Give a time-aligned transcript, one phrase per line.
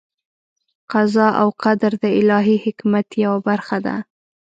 [0.91, 3.95] قضا او قدر د الهي حکمت یوه برخه ده.